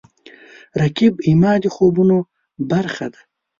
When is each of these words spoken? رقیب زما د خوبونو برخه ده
رقیب 0.81 1.13
زما 1.27 1.53
د 1.63 1.65
خوبونو 1.75 2.17
برخه 2.71 3.05
ده 3.13 3.21